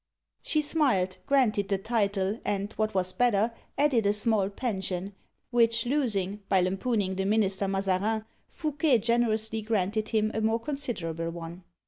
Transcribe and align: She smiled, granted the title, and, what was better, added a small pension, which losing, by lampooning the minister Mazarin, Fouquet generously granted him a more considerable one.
She 0.41 0.63
smiled, 0.63 1.17
granted 1.27 1.67
the 1.69 1.77
title, 1.77 2.39
and, 2.43 2.73
what 2.73 2.95
was 2.95 3.13
better, 3.13 3.53
added 3.77 4.07
a 4.07 4.13
small 4.13 4.49
pension, 4.49 5.13
which 5.51 5.85
losing, 5.85 6.39
by 6.49 6.59
lampooning 6.61 7.13
the 7.17 7.25
minister 7.27 7.67
Mazarin, 7.67 8.25
Fouquet 8.49 8.97
generously 8.97 9.61
granted 9.61 10.09
him 10.09 10.31
a 10.33 10.41
more 10.41 10.59
considerable 10.59 11.29
one. 11.29 11.63